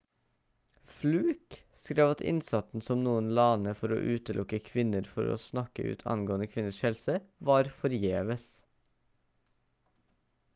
fluke 0.91 1.57
skrev 1.81 2.13
at 2.13 2.23
innsatsen 2.31 2.85
som 2.87 3.03
noen 3.07 3.27
la 3.39 3.45
ned 3.65 3.77
for 3.81 3.93
å 3.93 3.99
utelukke 4.15 4.61
kvinner 4.71 5.11
fra 5.11 5.27
å 5.35 5.43
snakke 5.45 5.85
ut 5.93 6.03
angående 6.15 6.49
kvinners 6.55 6.81
helse 6.87 7.19
var 7.51 7.71
forgjeves 7.83 8.49